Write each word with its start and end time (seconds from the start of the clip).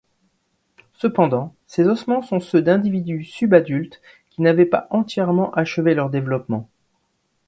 Cependant, 0.93 1.53
ces 1.67 1.85
ossements 1.87 2.23
sont 2.23 2.39
ceux 2.39 2.63
d'individus 2.63 3.23
subadultes, 3.23 4.01
qui 4.31 4.41
n'avaient 4.41 4.65
pas 4.65 4.87
entièrement 4.89 5.51
achevé 5.51 5.93
leur 5.93 6.09
développement. 6.09 6.67